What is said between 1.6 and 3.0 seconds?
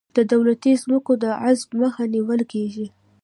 مخه نیول کیږي.